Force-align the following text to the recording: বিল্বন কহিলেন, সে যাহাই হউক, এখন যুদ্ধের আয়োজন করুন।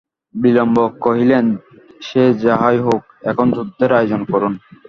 বিল্বন 0.35 0.77
কহিলেন, 0.99 1.45
সে 2.01 2.23
যাহাই 2.43 2.77
হউক, 2.77 3.03
এখন 3.23 3.47
যুদ্ধের 3.51 3.91
আয়োজন 3.93 4.21
করুন। 4.25 4.53